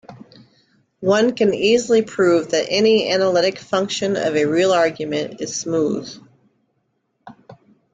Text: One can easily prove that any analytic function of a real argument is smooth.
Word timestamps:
One 1.01 1.35
can 1.35 1.53
easily 1.53 2.01
prove 2.01 2.49
that 2.49 2.65
any 2.71 3.11
analytic 3.13 3.59
function 3.59 4.15
of 4.15 4.35
a 4.35 4.45
real 4.47 4.71
argument 4.73 5.41
is 5.41 5.55
smooth. 5.61 6.09